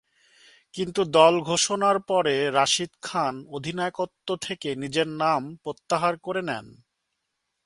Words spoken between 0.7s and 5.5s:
কিন্তু দল ঘোষণার পরে রাশিদ খান অধিনায়কত্ব থেকে নিজের নাম